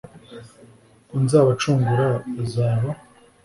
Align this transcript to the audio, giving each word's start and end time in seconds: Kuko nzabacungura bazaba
Kuko 1.07 1.15
nzabacungura 1.23 2.07
bazaba 2.35 2.89